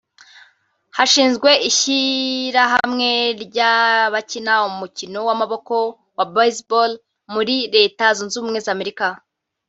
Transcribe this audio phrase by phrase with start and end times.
[0.97, 3.09] Hashinzwe ishyirahamwe
[3.43, 5.75] ry’ abakina umukino w’amaboko
[6.17, 6.91] wa Baseball
[7.33, 9.07] muri Leta Zunze Ubumwe z’Amerika